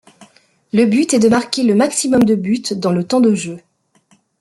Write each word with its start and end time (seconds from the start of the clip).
Le 0.73 0.85
but 0.85 1.13
est 1.13 1.19
de 1.19 1.29
marquer 1.29 1.61
le 1.61 1.75
maximum 1.75 2.23
de 2.23 2.33
buts 2.33 2.63
dans 2.71 2.91
le 2.91 3.03
temps 3.03 3.21
de 3.21 3.35
jeu. 3.35 3.59